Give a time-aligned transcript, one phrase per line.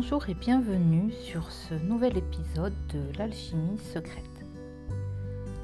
[0.00, 4.46] Bonjour et bienvenue sur ce nouvel épisode de l'alchimie secrète.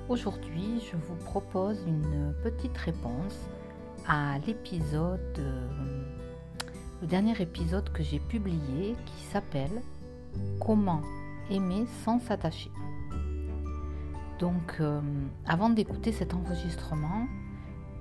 [0.09, 3.39] Aujourd'hui, je vous propose une petite réponse
[4.09, 6.03] à l'épisode, euh,
[7.01, 9.83] le dernier épisode que j'ai publié qui s'appelle
[10.59, 11.03] Comment
[11.49, 12.73] aimer sans s'attacher.
[14.41, 15.01] Donc, euh,
[15.47, 17.29] avant d'écouter cet enregistrement,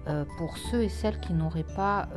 [0.07, 2.09] euh, pour ceux et celles qui n'auraient pas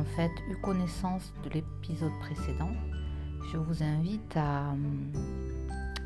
[0.00, 2.70] en fait eu connaissance de l'épisode précédent,
[3.52, 4.74] je vous invite à,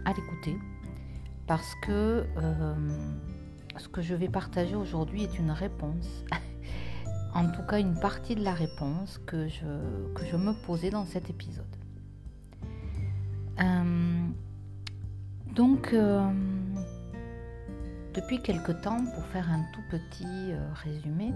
[0.05, 0.57] à l'écouter
[1.47, 2.75] parce que euh,
[3.77, 6.25] ce que je vais partager aujourd'hui est une réponse,
[7.35, 11.05] en tout cas une partie de la réponse que je, que je me posais dans
[11.05, 11.65] cet épisode.
[13.61, 14.27] Euh,
[15.55, 16.29] donc, euh,
[18.13, 21.33] depuis quelque temps, pour faire un tout petit résumé,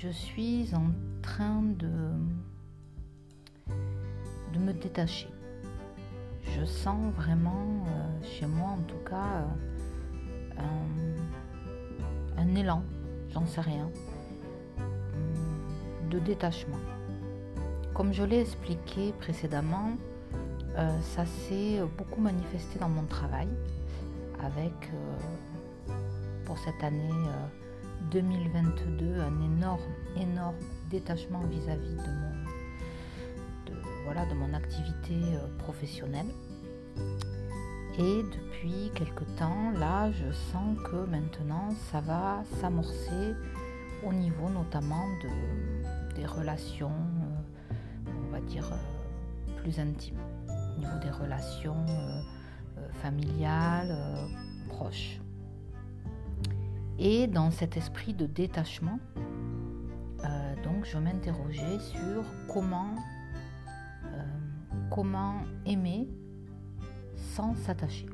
[0.00, 0.92] je suis en
[1.22, 1.88] train de,
[4.60, 5.28] me détacher.
[6.42, 9.44] Je sens vraiment euh, chez moi en tout cas
[10.58, 11.16] euh,
[12.36, 12.82] un, élan,
[13.30, 13.88] j'en sais rien,
[16.10, 16.78] de détachement.
[17.94, 19.92] Comme je l'ai expliqué précédemment,
[20.76, 23.48] euh, ça s'est beaucoup manifesté dans mon travail
[24.40, 24.90] avec
[26.44, 27.10] pour cette année
[28.10, 29.80] 2022 un énorme,
[30.16, 30.56] énorme
[30.90, 32.28] détachement vis-à-vis de
[34.34, 36.28] mon, activité euh, professionnelle.
[37.98, 43.34] Et depuis quelque temps, là, je sens que maintenant, ça va s'amorcer
[44.04, 47.72] au niveau notamment de, des relations, euh,
[48.26, 51.86] on va dire, euh, plus intimes, au niveau des relations
[53.02, 53.94] familiales,
[54.68, 55.20] proches.
[56.98, 58.98] Et dans cet esprit de détachement,
[60.24, 62.96] euh, donc je m'interrogeais sur comment,
[64.06, 64.22] euh,
[64.90, 66.08] comment aimer
[67.16, 68.06] sans s'attacher.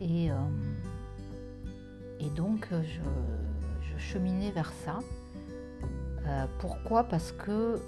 [0.00, 0.34] Et, euh,
[2.18, 3.00] et donc je,
[3.92, 4.98] je, cheminais vers ça.
[6.58, 7.04] pourquoi?
[7.04, 7.80] Parce que,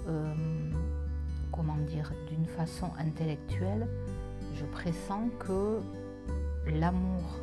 [1.51, 3.87] comment dire, d'une façon intellectuelle,
[4.55, 5.79] je pressens que
[6.67, 7.41] l'amour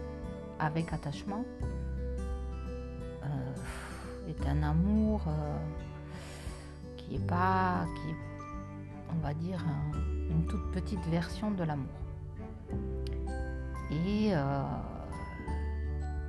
[0.59, 1.45] avec attachement
[3.25, 5.57] euh, est un amour euh,
[6.97, 8.15] qui est pas, qui
[9.11, 9.65] on va dire,
[10.31, 11.87] une toute petite version de l'amour.
[13.91, 14.63] Et, euh,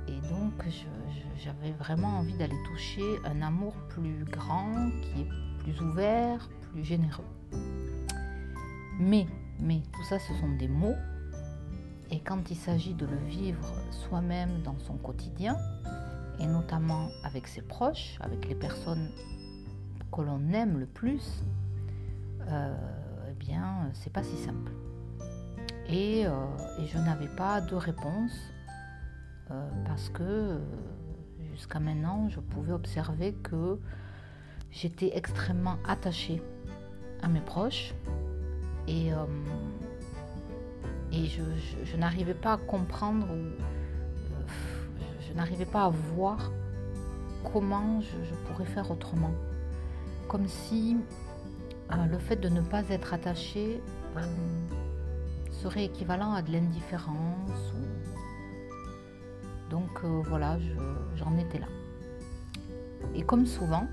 [0.08, 0.52] et donc
[1.36, 7.24] j'avais vraiment envie d'aller toucher un amour plus grand, qui est plus ouvert, plus généreux.
[8.98, 9.26] Mais,
[9.58, 10.96] mais tout ça, ce sont des mots
[12.10, 15.56] et quand il s'agit de le vivre soi-même dans son quotidien,
[16.40, 19.10] et notamment avec ses proches, avec les personnes
[20.10, 21.44] que l'on aime le plus,
[22.48, 22.74] euh,
[23.30, 24.72] eh bien, c'est pas si simple.
[25.88, 26.32] Et, euh,
[26.84, 28.32] je n'avais pas de réponse
[29.50, 30.58] euh, parce que
[31.52, 33.78] jusqu'à maintenant, je pouvais observer que
[34.70, 36.42] j'étais extrêmement attachée
[37.22, 37.94] à mes proches
[38.88, 39.10] et
[41.12, 43.50] et je, n'arrivais pas à comprendre, euh,
[45.28, 46.50] je, n'arrivais pas à voir
[47.52, 49.32] comment je, pourrais faire autrement.
[50.28, 50.96] Comme si
[51.92, 53.82] euh, le fait de ne pas être attaché
[54.16, 54.20] euh,
[55.50, 57.74] serait équivalent à de l'indifférence.
[59.68, 60.58] Donc voilà,
[61.16, 61.68] j'en étais là.
[63.14, 63.86] Et comme souvent,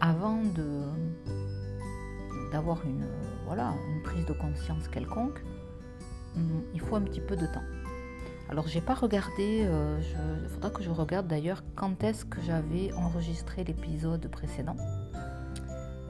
[0.00, 0.84] avant de
[2.50, 3.06] d'avoir une,
[3.46, 5.42] voilà, une prise de conscience quelconque,
[6.36, 7.64] hum, il faut un petit peu de temps.
[8.50, 10.00] Alors j'ai pas regardé, euh,
[10.42, 14.76] il faudra que je regarde d'ailleurs quand est-ce que j'avais enregistré l'épisode précédent.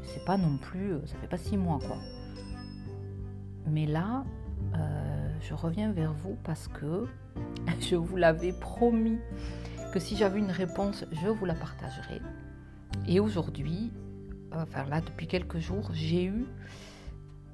[0.03, 1.99] C'est pas non plus, euh, ça fait pas six mois quoi.
[3.67, 4.25] Mais là,
[4.75, 7.07] euh, je reviens vers vous parce que
[7.81, 9.19] je vous l'avais promis
[9.93, 12.22] que si j'avais une réponse, je vous la partagerai.
[13.07, 13.93] Et aujourd'hui,
[14.52, 16.47] enfin là depuis quelques jours, j'ai eu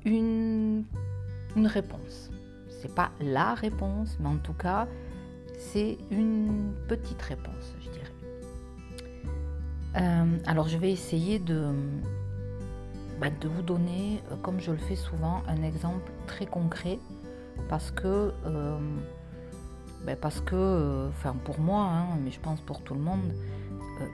[0.05, 0.85] une,
[1.57, 2.31] réponse.
[2.69, 4.87] C'est pas la réponse, mais en tout cas,
[5.59, 8.13] c'est une petite réponse, je dirais.
[9.97, 11.71] Euh, alors je vais essayer de,
[13.21, 16.99] bah, de vous donner, euh, comme je le fais souvent, un exemple très concret
[17.71, 18.79] parce que, euh,
[20.05, 21.09] bah, parce que,
[21.45, 23.33] pour moi, hein, mais je pense pour tout le monde,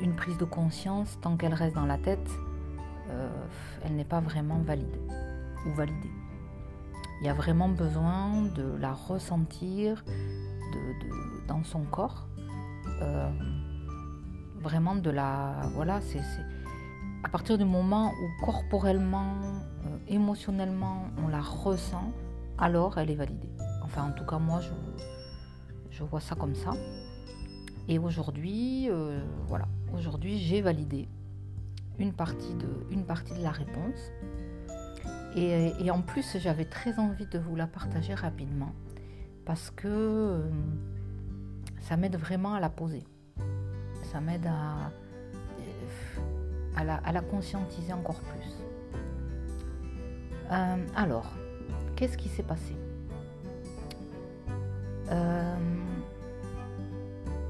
[0.01, 2.31] une prise de conscience, tant qu'elle reste dans la tête,
[3.85, 4.97] elle n'est pas vraiment valide
[5.67, 6.11] ou validée.
[7.21, 10.05] Il y a vraiment besoin de la ressentir
[11.47, 12.27] dans son corps.
[13.01, 13.31] Euh,
[14.61, 15.55] vraiment de la...
[15.75, 16.21] Voilà, c'est
[17.25, 19.37] à partir du moment où corporellement,
[19.87, 22.13] euh, émotionnellement, on la ressent,
[22.59, 23.51] alors elle est validée.
[23.85, 24.61] Enfin, en tout cas, moi,
[25.91, 26.73] je, vois ça comme ça.
[27.87, 31.09] Et aujourd'hui, euh, voilà, aujourd'hui, j'ai validé
[31.99, 34.13] une partie, de, une partie de la réponse.
[35.35, 38.75] Et, en plus, j'avais très envie de vous la partager rapidement
[39.47, 40.51] parce que euh,
[41.81, 43.05] ça m'aide vraiment à la poser.
[44.05, 44.93] Ça m'aide à,
[46.77, 48.53] à, la, conscientiser encore plus.
[50.51, 51.33] Euh, alors,
[51.97, 52.77] qu'est-ce qui s'est passé?
[55.11, 55.57] Euh,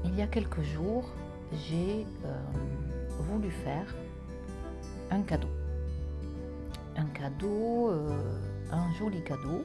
[0.05, 1.09] Il y a quelques jours,
[1.67, 2.07] j'ai
[3.19, 3.93] voulu faire
[5.13, 5.49] un cadeau
[6.97, 8.39] un cadeau, euh,
[8.71, 9.63] un joli cadeau,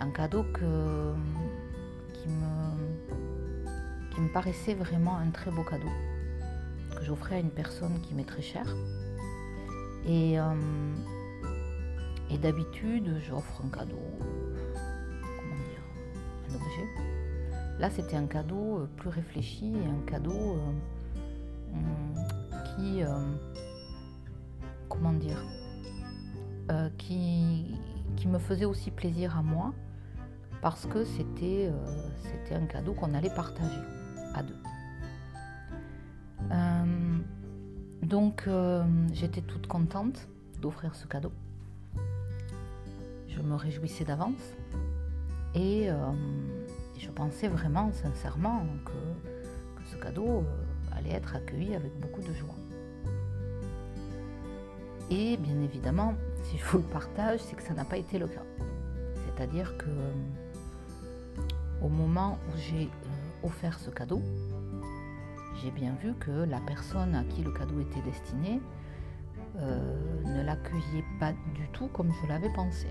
[0.00, 1.12] un cadeau que,
[2.14, 5.90] qui, me, qui me paraissait vraiment un très beau cadeau,
[6.96, 8.74] que j'offrais à une personne qui m'est très chère.
[10.06, 10.54] Et, euh,
[12.40, 14.00] d'habitude, j'offre un cadeau,
[15.36, 15.84] comment dire,
[16.48, 16.86] un objet.
[17.78, 20.56] Là, c'était un cadeau euh, plus réfléchi un cadeau
[22.64, 23.02] qui,
[24.90, 25.42] comment dire,
[26.70, 27.78] euh, qui,
[28.16, 29.72] qui, me faisait aussi plaisir à moi
[30.60, 33.80] parce que c'était euh, un cadeau qu'on allait partager
[34.34, 34.58] à deux.
[36.50, 37.18] Euh,
[38.02, 38.48] donc
[39.12, 40.28] j'étais toute contente
[40.60, 41.32] d'offrir ce cadeau.
[43.28, 44.56] Je me réjouissais d'avance
[45.54, 45.88] et
[46.98, 50.44] je pensais vraiment sincèrement que, que ce cadeau
[50.92, 52.59] allait être accueilli avec beaucoup de joie.
[55.10, 56.14] Et bien évidemment,
[56.44, 58.44] si je vous le partage, c'est que ça n'a pas été le cas.
[59.26, 60.12] C'est-à-dire que euh,
[61.82, 64.22] au moment où j'ai euh, offert ce cadeau,
[65.60, 68.62] j'ai bien vu que la personne à qui le cadeau était destiné
[69.56, 72.86] euh, ne l'accueillait pas du tout comme je l'avais pensé.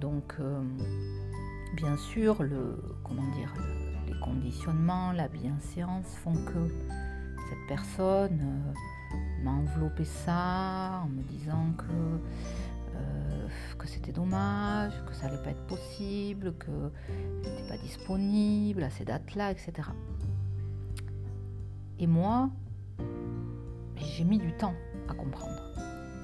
[0.00, 0.34] Donc,
[1.74, 6.68] bien sûr, les conditionnements, la bienséance font que
[7.48, 8.74] cette personne
[9.42, 11.84] m'a enveloppé ça en me disant que,
[12.96, 13.48] euh,
[13.78, 16.90] que c'était dommage, que ça n'allait pas être possible, que
[17.42, 19.88] n'était pas disponible à ces dates-là, etc.
[21.98, 22.50] Et moi,
[23.96, 24.74] j'ai mis du temps
[25.08, 25.62] à comprendre.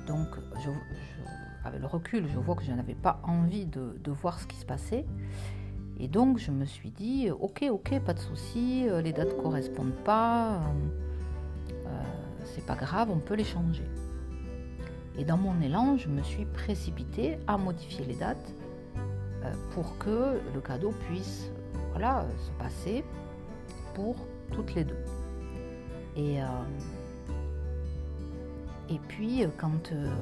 [0.06, 0.28] Donc,
[0.62, 0.70] je,
[1.78, 4.66] le recul, je vois que je n'avais pas envie de, de, voir ce qui se
[4.66, 5.06] passait.
[5.98, 9.40] Et donc, je me suis dit, ok, ok, pas de souci, euh, les dates ne
[9.40, 10.56] correspondent pas.
[10.56, 11.01] Euh,
[12.44, 13.88] c'est pas grave, on peut les changer.
[15.18, 18.54] Et dans mon élan, je me suis précipitée à modifier les dates
[19.44, 21.50] euh, pour que le cadeau puisse
[21.90, 23.04] voilà, se passer
[23.94, 24.16] pour
[24.50, 25.04] toutes les deux.
[26.16, 26.46] Et, euh,
[28.88, 30.14] et puis, quand, euh,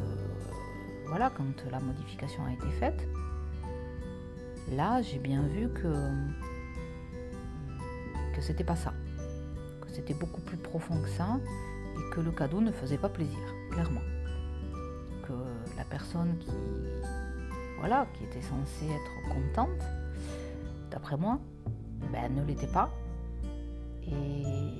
[1.06, 3.06] voilà, quand la modification a été faite,
[4.72, 5.92] là, j'ai bien vu que,
[8.34, 8.92] que c'était pas ça,
[9.80, 11.38] que c'était beaucoup plus profond que ça
[11.96, 13.38] et que le cadeau ne faisait pas plaisir,
[13.70, 14.00] clairement.
[15.26, 15.32] Que
[15.76, 16.50] la personne qui,
[17.78, 19.82] voilà, qui était censée être contente,
[20.90, 21.38] d'après moi,
[22.12, 22.90] ben, ne l'était pas.
[24.02, 24.78] Et,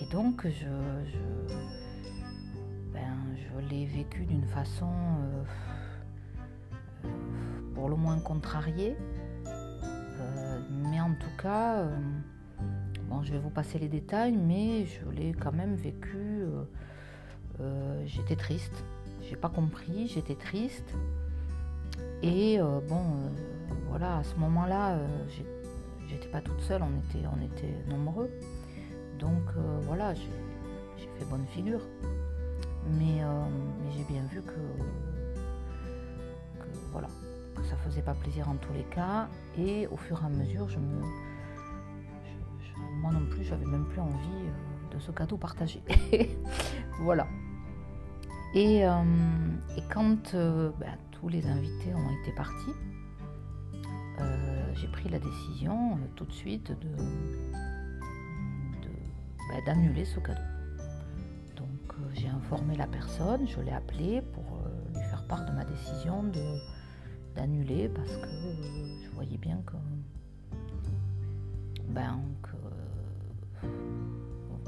[0.00, 1.54] et donc, je, je,
[2.92, 5.44] ben, je l'ai vécu d'une façon euh,
[7.04, 8.96] euh, pour le moins contrariée.
[9.46, 11.84] Euh, mais en tout cas,
[13.22, 16.16] je vais vous passer les détails, mais je l'ai quand même vécu.
[16.16, 16.64] Euh,
[17.60, 18.84] euh, j'étais triste.
[19.22, 20.94] J'ai pas compris, j'étais triste.
[22.22, 23.02] Et euh, bon,
[23.88, 24.98] voilà, à ce moment-là,
[26.08, 28.30] j'étais pas toute seule, on était, on était nombreux.
[29.18, 29.42] Donc
[29.82, 31.80] voilà, j'ai fait bonne figure.
[32.98, 33.20] Mais,
[33.96, 34.50] j'ai bien vu que,
[36.60, 37.08] que, voilà,
[37.54, 39.28] que ça faisait pas plaisir en tous les cas.
[39.58, 41.02] Et au fur et à mesure, je me,
[43.02, 45.82] moi non plus, j'avais même plus envie euh, de ce cadeau partagé.
[47.00, 47.26] voilà.
[48.54, 49.02] Et, euh,
[49.92, 52.72] quand euh, ben, tous les invités ont été partis,
[54.74, 56.96] j'ai pris la décision tout de suite de,
[59.50, 60.40] ben, d'annuler ce cadeau.
[61.56, 64.60] Donc j'ai informé la personne, je l'ai appelé pour
[64.94, 66.24] lui faire part de ma décision
[67.34, 68.28] d'annuler parce que
[69.04, 69.76] je voyais bien que,
[71.88, 72.20] ben,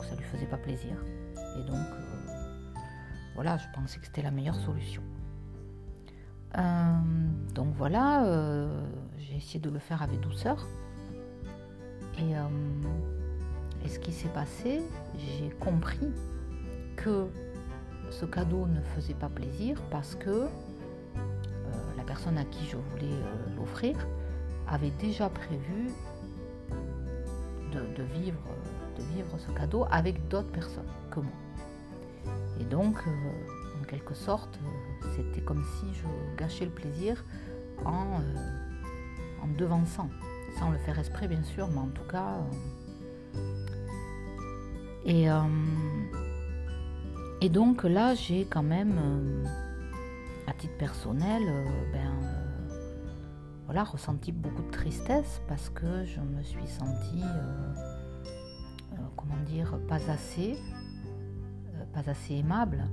[0.04, 0.96] ça lui faisait pas plaisir.
[1.58, 2.80] Et donc, euh,
[3.34, 5.02] voilà, je pensais que c'était la meilleure solution.
[6.56, 6.98] Euh,
[7.54, 8.86] donc voilà, euh,
[9.18, 10.66] j'ai essayé de le faire avec douceur.
[12.18, 12.34] Et,
[13.88, 14.82] ce qui s'est passé,
[15.18, 16.10] j'ai compris
[16.96, 17.26] que
[18.10, 20.48] ce cadeau ne faisait pas plaisir parce que
[21.96, 23.18] la personne à qui je voulais
[23.56, 23.96] l'offrir
[24.68, 25.90] avait déjà prévu
[27.72, 28.38] de, vivre,
[28.96, 31.32] de vivre ce cadeau avec d'autres personnes que moi.
[32.60, 34.58] Et donc, euh, en quelque sorte,
[35.16, 37.24] c'était comme si je gâchais le plaisir
[37.84, 38.20] en,
[39.42, 40.08] en devançant,
[40.58, 42.38] sans le faire esprit bien sûr, mais en tout cas.
[45.04, 45.28] et
[47.44, 49.44] et donc là, j'ai quand même, euh,
[50.46, 52.74] à titre personnel, euh, ben, euh,
[53.66, 57.22] voilà, ressenti beaucoup de tristesse parce que je me suis sentie,
[59.44, 60.56] dire, pas assez,
[61.92, 62.84] pas assez aimable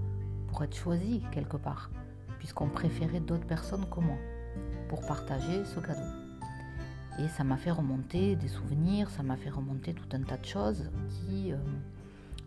[0.47, 1.89] pour être choisie quelque part,
[2.37, 4.17] puisqu'on préférait d'autres personnes que moi
[4.89, 6.01] pour partager ce cadeau.
[7.19, 10.45] Et ça m'a fait remonter des souvenirs, ça m'a fait remonter tout un tas de
[10.45, 11.53] choses qui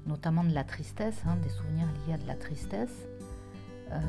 [0.06, 3.06] notamment de la tristesse, hein, des souvenirs liés à de la tristesse.
[3.90, 4.00] Euh,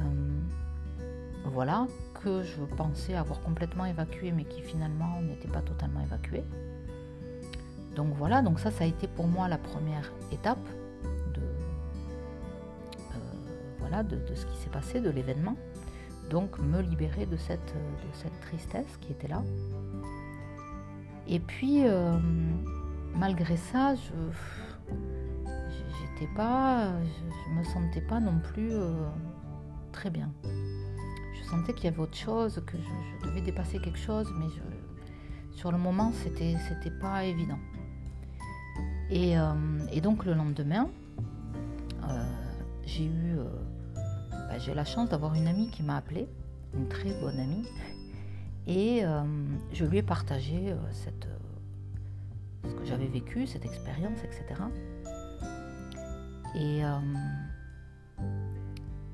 [1.45, 1.87] voilà,
[2.23, 6.43] que je pensais avoir complètement évacué, mais qui finalement n'était pas totalement évacué.
[7.95, 10.65] Donc voilà, donc ça, ça a été pour moi la première étape
[11.33, 13.17] de, euh,
[13.79, 15.55] voilà, de, ce qui s'est passé, de l'événement.
[16.29, 19.43] Donc me libérer de cette, de cette tristesse qui était là.
[21.27, 22.17] Et puis, euh,
[23.15, 24.11] malgré ça, je,
[26.35, 28.93] pas, je, me sentais pas non plus euh,
[29.91, 30.31] très bien.
[30.43, 34.47] Je sentais qu'il y avait autre chose, que je, devais dépasser quelque chose, mais
[35.51, 37.59] sur le moment, c'était, c'était pas évident.
[39.09, 39.53] Et, euh,
[40.01, 40.89] donc le lendemain,
[42.03, 42.23] euh,
[42.85, 43.37] j'ai eu,
[44.31, 46.27] bah, j'ai la chance d'avoir une amie qui m'a appelée,
[46.73, 47.67] une très bonne amie,
[48.67, 49.03] et
[49.73, 50.75] je lui ai partagé
[52.67, 54.61] ce que j'avais vécu, cette expérience, etc.
[56.55, 56.89] Et, euh,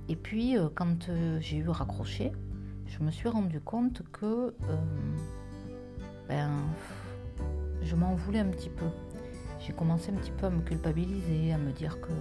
[0.07, 2.31] et puis, euh, quand euh, j'ai eu raccroché,
[2.85, 4.53] je me suis rendu compte que
[6.27, 6.51] ben,
[7.81, 8.85] je m'en voulais un petit peu.
[9.65, 12.11] J'ai commencé un petit peu à me culpabiliser, à me dire que,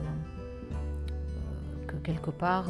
[1.86, 2.66] que quelque part,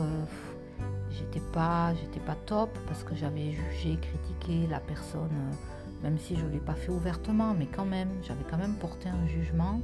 [1.10, 1.92] j'étais pas,
[2.24, 5.56] pas top parce que j'avais jugé, critiqué la personne,
[6.02, 9.08] même si je ne l'ai pas fait ouvertement, mais quand même, j'avais quand même porté
[9.08, 9.80] un jugement.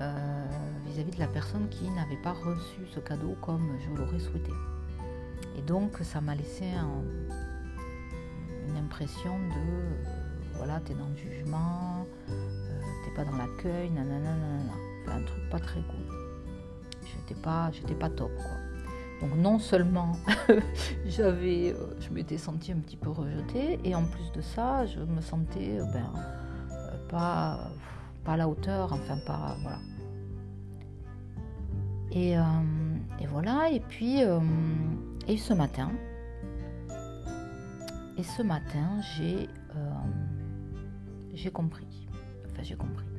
[0.00, 0.46] Euh,
[0.86, 4.52] vis-à-vis de la personne qui n'avait pas reçu ce cadeau comme je l'aurais souhaité.
[5.58, 6.64] Et donc ça m'a laissé
[8.66, 9.90] une impression de euh,
[10.54, 11.99] voilà, t'es dans le jugement, euh,
[13.24, 14.72] dans l'accueil, nanana, nanana.
[15.02, 16.16] Enfin, un truc pas très cool.
[17.04, 18.70] J'étais pas, j'étais pas top quoi.
[19.20, 20.12] Donc non seulement
[21.06, 25.20] j'avais, je m'étais sentie un petit peu rejetée, et en plus de ça, je me
[25.20, 26.10] sentais ben,
[27.08, 27.70] pas,
[28.24, 29.78] pas à la hauteur, enfin pas voilà.
[32.16, 32.42] Euh,
[33.20, 34.40] et, voilà, et puis euh,
[35.28, 35.90] et ce matin,
[38.16, 39.92] et ce matin, j'ai euh,
[41.34, 41.86] j'ai compris.
[42.50, 43.09] Enfin, j'ai compris.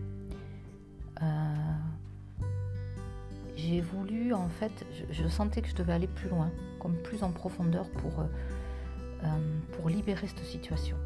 [3.71, 7.31] J'ai voulu, en fait, je, sentais que je devais aller plus loin, comme plus en
[7.31, 8.25] profondeur pour,
[9.71, 10.97] pour libérer cette situation.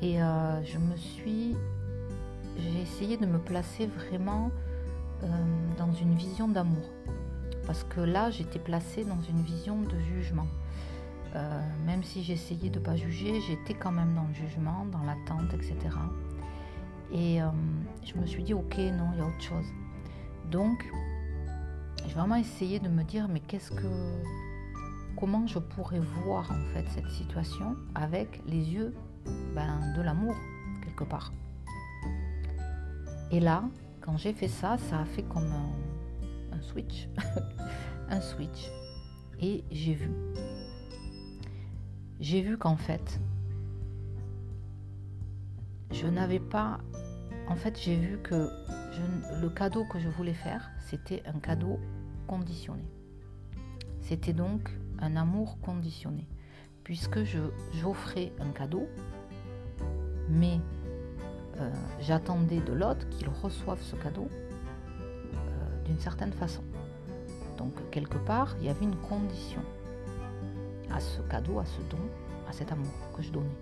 [0.00, 1.56] Et je me suis,
[2.58, 4.50] j'ai essayé de me placer vraiment
[5.24, 5.26] euh,
[5.78, 6.90] dans une vision d'amour.
[7.66, 10.46] Parce que là, j'étais placée dans une vision de jugement.
[11.34, 15.02] Euh, même si j'essayais de ne pas juger, j'étais quand même dans le jugement, dans
[15.02, 15.76] l'attente, etc.
[17.12, 17.46] Et euh,
[18.04, 19.66] je me suis dit, ok, non, il y a autre chose.
[20.50, 20.84] Donc,
[22.14, 23.88] j'ai vraiment essayé de me dire, mais qu'est-ce que,
[25.16, 28.94] comment je pourrais voir en fait cette situation avec les yeux
[29.52, 30.36] ben, de l'amour
[30.84, 31.32] quelque part.
[33.32, 33.64] Et là,
[34.00, 35.50] quand j'ai fait ça, ça a fait comme
[36.52, 37.08] un, switch.
[38.08, 38.70] un switch.
[39.40, 40.10] Et j'ai vu.
[42.20, 43.20] J'ai vu qu'en fait,
[45.90, 46.78] je n'avais pas...
[47.48, 48.48] En fait, j'ai vu que
[49.42, 51.80] le cadeau que je voulais faire, c'était un cadeau
[52.26, 52.84] conditionné.
[54.00, 56.26] C'était donc un amour conditionné.
[56.82, 57.20] Puisque
[57.72, 58.86] j'offrais un cadeau,
[60.28, 60.60] mais
[61.58, 64.28] euh, j'attendais de l'autre qu'il reçoive ce cadeau
[65.34, 66.62] euh, d'une certaine façon.
[67.56, 69.62] Donc quelque part, il y avait une condition
[70.90, 72.02] à ce cadeau, à ce don,
[72.48, 73.56] à cet amour que je donnais.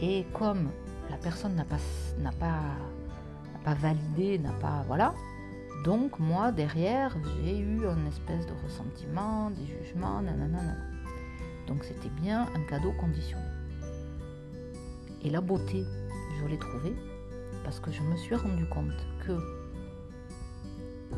[0.00, 0.70] Et comme
[1.10, 1.78] la personne n'a pas,
[2.18, 2.60] n'a pas,
[3.64, 4.82] pas validé, n'a pas...
[4.86, 5.14] Voilà.
[5.84, 10.76] Donc moi, derrière, j'ai eu un espèce de ressentiment, des jugements, nanana.
[11.66, 13.44] Donc c'était bien un cadeau conditionné.
[15.22, 15.84] Et la beauté
[16.40, 16.94] je l'ai trouvé
[17.64, 19.36] parce que je me suis rendu compte que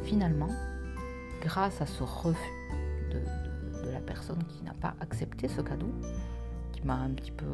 [0.04, 0.50] finalement,
[1.40, 2.38] grâce à ce refus
[3.10, 3.20] de,
[3.90, 5.92] la personne qui n'a pas accepté ce cadeau,
[6.72, 7.46] qui m'a un petit peu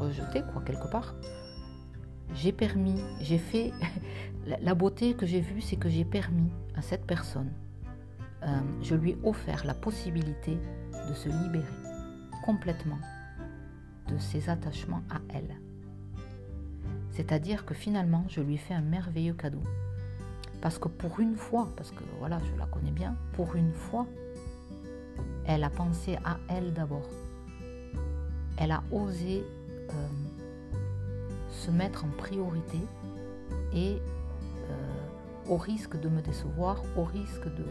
[0.00, 1.14] rejeté, quoi, quelque part,
[2.34, 3.72] j'ai permis, j'ai fait,
[4.46, 7.52] la beauté que j'ai vue, c'est que j'ai permis à cette personne,
[8.42, 10.58] euh, je lui ai offert la possibilité
[11.08, 11.64] de se libérer
[12.44, 12.98] complètement
[14.08, 15.58] de ses attachements à elle.
[17.10, 19.62] C'est-à-dire que finalement, je lui ai fait un merveilleux cadeau.
[20.60, 24.06] Parce que pour une fois, parce que voilà, je la connais bien, pour une fois,
[25.46, 27.08] elle a pensé à elle d'abord.
[28.58, 29.44] Elle a osé
[29.90, 30.08] euh,
[31.56, 32.80] se mettre en priorité
[33.72, 34.02] et
[34.70, 35.08] euh,
[35.48, 37.64] au risque de me décevoir, au risque de,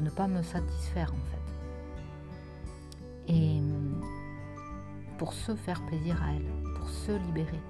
[0.00, 1.38] ne pas me satisfaire en fait.
[3.34, 3.60] Et
[5.18, 6.46] pour se faire plaisir à elle,
[6.76, 7.60] pour se libérer.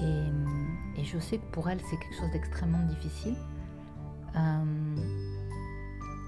[0.00, 3.34] Et, je sais que pour elle, c'est quelque chose d'extrêmement difficile.
[4.36, 4.96] Euh,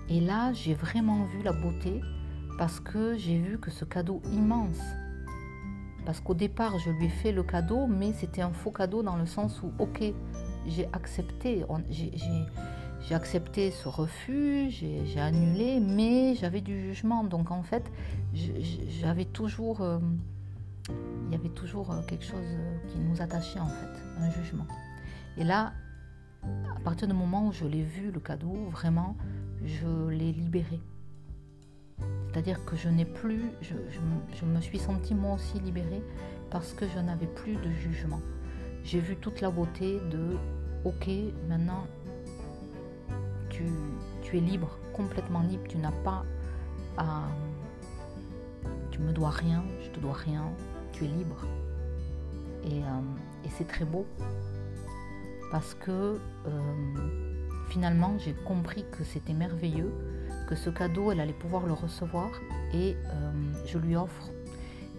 [0.08, 2.00] et là, j'ai vraiment vu la beauté
[2.58, 4.80] parce que j'ai vu que ce cadeau immense,
[6.04, 9.16] parce qu'au départ, je lui ai fait le cadeau, mais c'était un faux cadeau dans
[9.16, 10.02] le sens où, ok,
[10.66, 17.24] j'ai accepté, j'ai accepté ce refus, j'ai annulé, mais j'avais du jugement.
[17.24, 17.90] Donc en fait,
[19.00, 19.98] j'avais toujours, euh,
[20.88, 22.46] il y avait toujours euh, quelque chose
[22.88, 24.66] qui nous attachait en fait, un jugement.
[25.36, 25.72] Et là,
[26.76, 29.16] à partir du moment où je l'ai vu, le cadeau, vraiment,
[29.64, 30.80] je l'ai libéré.
[32.34, 36.02] C'est-à-dire que je n'ai plus, je, me suis sentie moi aussi libérée
[36.50, 38.20] parce que je n'avais plus de jugement.
[38.82, 40.36] J'ai vu toute la beauté de,
[40.84, 41.08] ok,
[41.48, 41.86] maintenant
[43.50, 43.62] tu,
[44.22, 46.24] tu es libre, complètement libre, tu n'as pas
[46.98, 47.22] à...
[48.90, 50.50] Tu me dois rien, je te dois rien,
[50.90, 51.46] tu es libre.
[52.64, 54.06] Et, euh, et c'est très beau
[55.52, 56.60] parce que euh,
[57.68, 59.92] finalement, j'ai compris que c'était merveilleux,
[60.46, 62.30] que ce cadeau, elle allait pouvoir le recevoir
[62.72, 63.32] et euh,
[63.66, 64.30] je lui offre.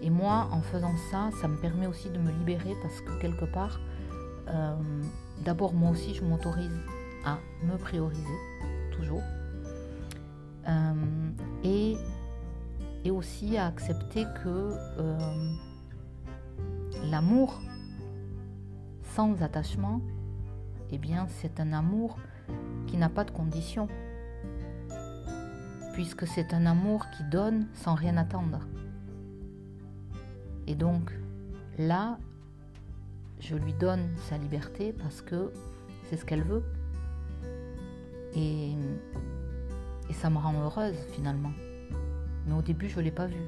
[0.01, 3.45] Et moi, en faisant ça, ça me permet aussi de me libérer parce que quelque
[3.45, 3.79] part,
[4.49, 4.75] euh,
[5.43, 6.77] d'abord, moi aussi, je m'autorise
[7.25, 8.21] à me prioriser,
[8.91, 9.23] toujours.
[10.67, 10.93] Euh,
[11.63, 11.95] et,
[13.03, 14.73] et aussi à accepter que
[17.10, 17.62] l'amour
[19.15, 20.01] sans attachement,
[20.91, 22.17] eh bien, c'est un amour
[22.88, 23.88] qui n'a pas de condition,
[25.95, 28.60] puisque c'est un amour qui donne sans rien attendre.
[30.67, 31.10] Et donc,
[31.79, 32.17] là,
[33.39, 35.53] je lui donne sa liberté parce que
[36.03, 36.63] c'est ce qu'elle veut.
[38.36, 38.73] Et,
[40.12, 41.51] ça me rend heureuse finalement.
[42.45, 43.47] Mais au début, je ne l'ai pas vue.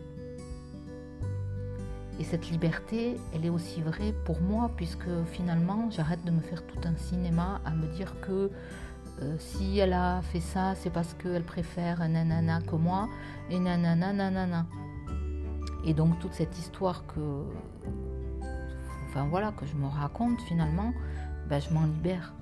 [2.20, 6.66] Et cette liberté, elle est aussi vraie pour moi, puisque finalement, j'arrête de me faire
[6.66, 8.50] tout un cinéma à me dire que
[9.22, 13.10] euh, si elle a fait ça, c'est parce qu'elle préfère nanana que moi,
[13.50, 14.66] et nanana, nanana.
[15.86, 17.44] Et donc toute cette histoire que,
[19.08, 20.94] enfin voilà, que je me raconte finalement,
[21.50, 22.34] ben, je m'en libère.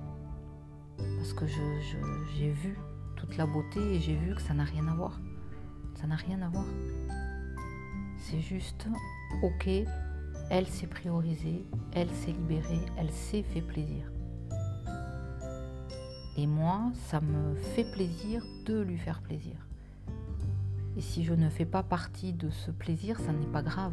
[0.98, 2.78] Parce que j'ai vu
[3.16, 5.18] toute la beauté et j'ai vu que ça n'a rien à voir.
[5.94, 6.64] Ça n'a rien à voir.
[8.18, 8.88] C'est juste,
[9.42, 9.68] ok,
[10.50, 14.10] elle s'est priorisée, elle s'est libérée, elle s'est fait plaisir.
[16.38, 19.54] Et moi, ça me fait plaisir de lui faire plaisir.
[20.96, 23.92] Et si je ne fais pas partie de ce plaisir, ça n'est pas grave.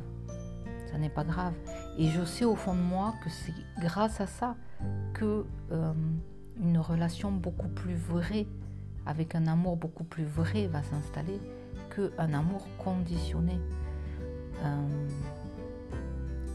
[0.92, 1.54] Ça n'est pas grave.
[1.98, 4.56] Et je sais au fond de moi que c'est grâce à ça
[5.14, 5.94] que euh,
[6.62, 8.46] une relation beaucoup plus vraie,
[9.06, 11.40] avec un amour beaucoup plus vrai, va s'installer
[11.96, 13.60] qu'un amour conditionné.
[14.64, 15.08] Euh,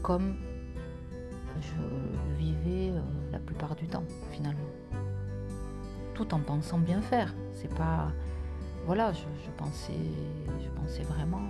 [0.03, 0.35] comme
[1.61, 4.59] je le vivais euh, la plupart du temps, finalement
[6.19, 7.33] tout en pensant bien faire.
[7.53, 8.11] C'est pas.
[8.85, 9.93] Voilà, je, pensais,
[10.63, 11.41] je pensais vraiment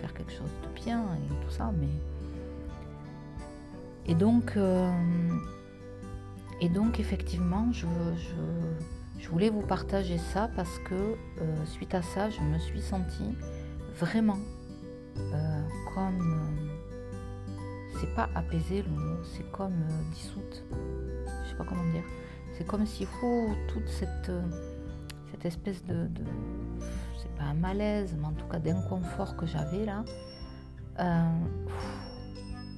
[0.00, 1.88] faire quelque chose de bien et tout ça, mais.
[4.06, 4.90] Et donc, euh,
[6.60, 7.86] et donc effectivement, je,
[9.18, 13.34] je, voulais vous partager ça parce que euh, suite à ça, je me suis sentie
[13.98, 14.38] vraiment
[15.18, 15.62] euh,
[15.94, 16.68] comme.
[18.00, 20.64] c'est pas apaiser le mot, c'est comme dissoute.
[21.44, 22.04] Je sais pas comment dire
[22.56, 24.42] c'est comme faut toute cette, euh,
[25.30, 26.08] cette espèce de,
[27.20, 30.04] c'est pas un malaise, mais en tout cas d'inconfort que j'avais là.
[31.00, 31.38] Euh,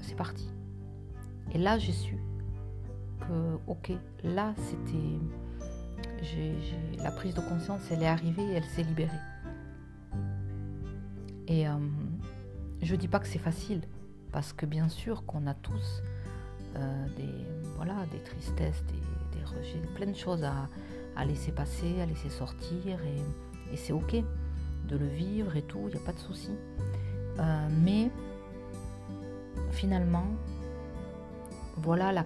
[0.01, 0.51] c'est parti.
[1.53, 2.17] Et là, j'ai su
[3.21, 3.93] que, ok,
[4.25, 5.19] là, c'était.
[6.23, 6.55] J'ai,
[7.03, 9.11] la prise de conscience, elle est arrivée et elle s'est libérée.
[11.47, 11.75] Et euh,
[12.81, 13.83] je dis pas que c'est facile,
[14.33, 16.03] parce que bien sûr qu'on a tous
[17.17, 19.15] des, voilà, des tristesses, des,
[19.63, 20.69] j'ai plein de choses à,
[21.25, 24.17] laisser passer, à laisser sortir, et, c'est ok
[24.89, 26.53] de le vivre et tout, il n'y a pas de souci.
[27.39, 28.11] Euh, mais
[29.73, 30.27] finalement,
[31.77, 32.25] voilà la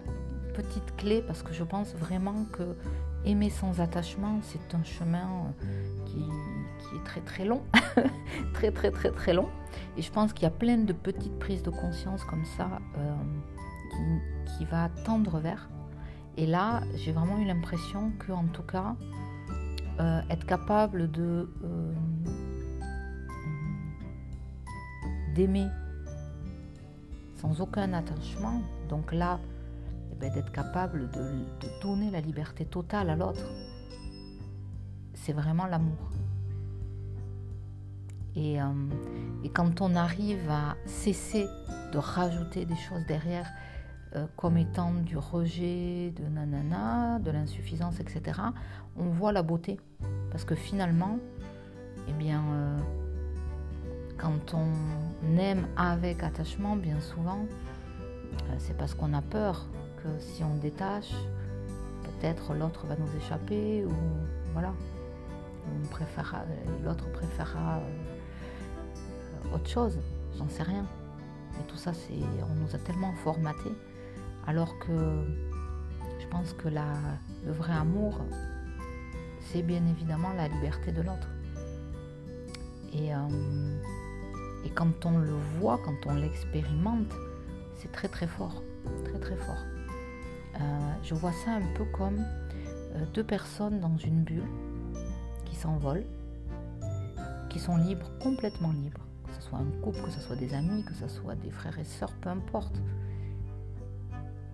[0.54, 2.76] petite clé, parce que je pense vraiment que
[3.24, 6.18] aimer sans attachement, c'est un chemin euh, qui,
[6.96, 7.62] est très très long,
[8.54, 9.48] très très très très long.
[9.96, 13.14] Et je pense qu'il y a plein de petites prises de conscience comme ça euh,
[14.58, 15.68] qui, va tendre vers.
[16.40, 18.96] Et là, j'ai vraiment eu l'impression que, en tout cas,
[20.00, 21.50] euh, être capable de
[25.34, 25.68] d'aimer
[27.36, 29.38] sans aucun attachement, donc là,
[30.18, 31.30] ben, d'être capable de,
[31.82, 33.44] donner la liberté totale à l'autre,
[35.12, 36.10] c'est vraiment l'amour.
[38.34, 38.64] Et, euh,
[39.44, 41.46] et, quand on arrive à cesser
[41.92, 43.50] de rajouter des choses derrière,
[44.16, 48.40] euh, comme étant du rejet, de nanana, de l'insuffisance, etc.,
[48.96, 49.78] on voit la beauté.
[50.30, 51.18] Parce que finalement,
[52.08, 52.78] eh bien, euh,
[54.18, 57.46] quand on aime avec attachement, bien souvent,
[58.58, 59.66] c'est parce qu'on a peur
[60.18, 61.12] si on détache,
[62.02, 63.92] peut-être l'autre va nous échapper ou
[64.52, 64.72] voilà.
[66.84, 69.98] l'autre préférera euh, autre chose,
[70.36, 70.86] j'en sais rien.
[71.56, 73.70] Mais tout ça, on nous a tellement formaté,
[74.46, 75.24] alors que
[76.20, 78.20] je pense que le vrai amour,
[79.40, 81.28] c'est bien évidemment la liberté de l'autre.
[82.92, 83.18] Et, euh,
[84.64, 87.12] et quand on le voit, quand on l'expérimente,
[87.76, 88.62] c'est très très fort,
[89.04, 89.64] très très fort.
[90.60, 94.48] Euh, je vois ça un peu comme euh, deux personnes dans une bulle
[95.46, 96.06] qui s'envolent,
[97.48, 100.84] qui sont libres, complètement libres, que ce soit un couple, que ce soit des amis,
[100.84, 102.74] que ce soit des frères et sœurs, peu importe.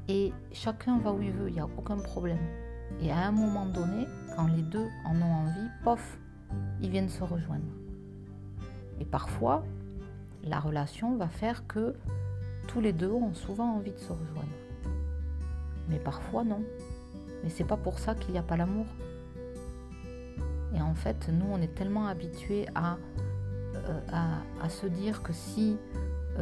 [0.09, 2.39] Et chacun va où il veut, il n'y a aucun problème.
[3.01, 6.19] Et à un moment donné, quand les deux en ont envie, pof,
[6.81, 7.67] ils viennent se rejoindre.
[9.01, 9.65] Et parfois,
[10.45, 11.95] la relation va faire que
[12.69, 14.49] tous les deux ont souvent envie de se rejoindre.
[15.89, 16.63] Mais parfois non.
[17.43, 18.87] Mais c'est pas pour ça qu'il n'y a pas l'amour.
[20.75, 22.99] Et en fait, nous, on est tellement habitués à,
[23.75, 25.77] euh, se dire que si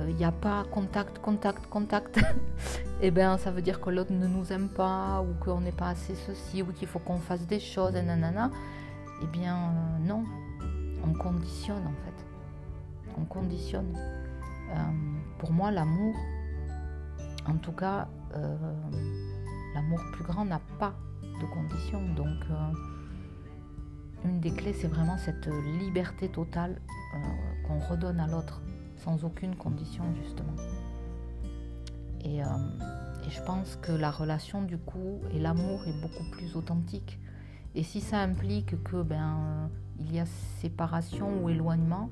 [0.08, 2.20] il n'y a pas contact, contact, contact,
[3.00, 5.88] eh bien ça veut dire que l'autre ne nous aime pas, ou qu'on n'est pas
[5.88, 8.50] assez ceci, ou qu'il faut qu'on fasse des choses, et nanana.
[9.22, 10.24] Eh bien euh, non,
[11.04, 12.26] on conditionne en fait.
[13.16, 13.96] On conditionne.
[15.38, 16.16] pour moi, l'amour,
[17.46, 18.08] en tout cas,
[19.74, 20.94] l'amour plus grand n'a pas
[21.40, 22.02] de conditions.
[22.14, 22.72] Donc, euh,
[24.24, 26.80] une des clés, c'est vraiment cette liberté totale
[27.14, 27.18] euh,
[27.66, 28.62] qu'on redonne à l'autre,
[29.04, 30.54] sans aucune condition, justement.
[32.24, 32.46] Et, euh,
[33.26, 37.18] et, je pense que la relation, du coup, et l'amour est beaucoup plus authentique.
[37.74, 40.26] Et si ça implique que ben il y a
[40.60, 42.08] séparation ou éloignement,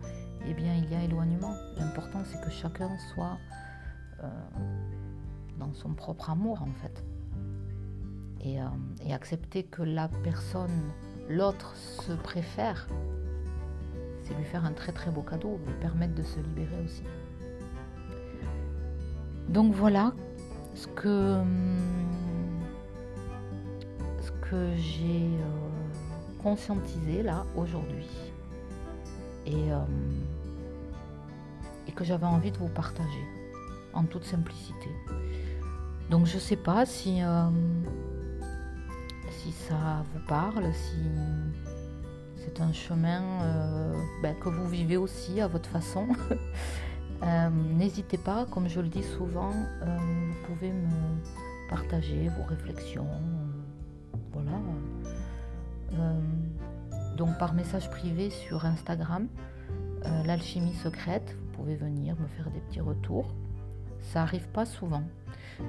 [0.46, 1.55] eh bien il y a éloignement.
[1.78, 3.38] L'important c'est que chacun soit
[5.59, 7.05] dans son propre amour en fait.
[8.44, 8.66] Euh,
[9.07, 10.90] et, accepter que la personne,
[11.28, 12.88] l'autre se préfère,
[14.34, 17.04] lui faire un très très beau cadeau, lui permettre de se libérer aussi.
[19.48, 20.12] Donc voilà
[20.74, 21.42] ce que,
[24.20, 28.08] ce que j'ai euh, conscientisé là aujourd'hui
[29.46, 29.78] et, euh,
[31.86, 33.24] et que j'avais envie de vous partager
[33.92, 34.88] en toute simplicité.
[36.10, 37.20] Donc je ne sais pas si
[39.42, 41.02] si ça vous parle, si
[42.44, 46.09] c'est un chemin euh, ben, que vous vivez aussi à votre façon.
[47.24, 49.52] Euh, n'hésitez pas, comme je le dis souvent,
[49.83, 53.07] euh, vous pouvez me partager vos réflexions.
[54.33, 54.59] voilà.
[57.16, 59.28] donc par message privé sur Instagram,
[60.24, 63.33] l'alchimie secrète, vous pouvez venir me faire des petits retours.
[64.00, 65.05] Ça arrive pas souvent,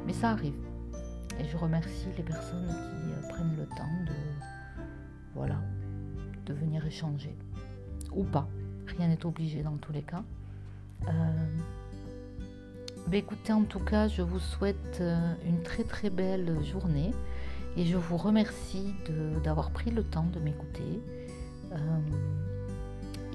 [0.07, 0.57] mais ça arrive.
[1.39, 4.15] Et je remercie les personnes qui prennent le temps de,
[5.35, 5.57] voilà,
[6.45, 7.35] de venir échanger.
[8.11, 8.47] Ou pas.
[8.97, 10.23] Rien n'est obligé dans tous les cas.
[11.07, 11.11] Euh,
[13.07, 17.11] ben écoutez, en tout cas, je vous souhaite euh, une très très belle journée
[17.75, 18.93] et je vous remercie
[19.43, 21.01] d'avoir pris le temps de m'écouter.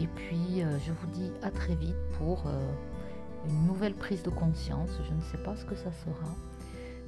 [0.01, 2.45] et puis, je vous dis à très vite pour
[3.49, 4.91] une nouvelle prise de conscience.
[5.09, 6.35] Je ne sais pas ce que ça sera.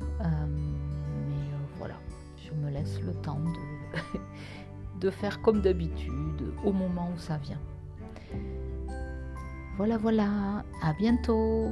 [0.03, 1.95] Euh, mais euh, voilà,
[2.37, 4.19] je me laisse le temps de,
[5.01, 7.61] de faire comme d'habitude au moment où ça vient.
[9.77, 11.71] Voilà, voilà, à bientôt